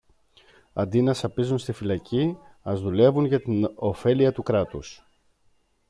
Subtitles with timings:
[0.73, 5.05] Αντί να σαπίζουν στη φυλακή, ας δουλεύουν για την ωφέλεια του κράτους.